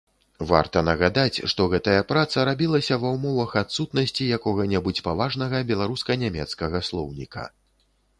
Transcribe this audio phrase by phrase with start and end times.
[0.51, 7.43] Варта нагадаць, што гэтая праца рабілася ва ўмовах адсутнасці якога-небудзь паважнага беларуска-нямецкага слоўніка.